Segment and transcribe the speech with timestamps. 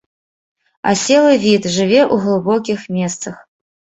[0.91, 3.35] Аселы від, жыве ў глыбокіх месцах.